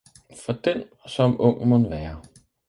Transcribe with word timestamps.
for 0.37 0.53
den, 0.53 0.83
som 1.07 1.39
ung 1.41 1.67
mon 1.69 1.89
være 1.91 2.21